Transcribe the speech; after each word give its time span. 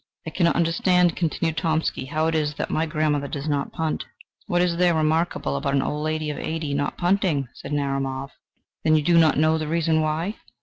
"I 0.25 0.31
cannot 0.31 0.55
understand," 0.55 1.15
continued 1.15 1.57
Tomsky, 1.57 2.05
"how 2.07 2.25
it 2.25 2.33
is 2.33 2.55
that 2.55 2.71
my 2.71 2.87
grandmother 2.87 3.27
does 3.27 3.47
not 3.47 3.71
punt." 3.71 4.03
"What 4.47 4.63
is 4.63 4.77
there 4.77 4.95
remarkable 4.95 5.55
about 5.55 5.75
an 5.75 5.83
old 5.83 6.03
lady 6.03 6.31
of 6.31 6.39
eighty 6.39 6.73
not 6.73 6.97
punting?" 6.97 7.47
said 7.53 7.71
Narumov. 7.71 8.31
"Then 8.83 8.95
you 8.95 9.03
do 9.03 9.19
not 9.19 9.37
know 9.37 9.59
the 9.59 9.67
reason 9.67 10.01
why?" 10.01 10.37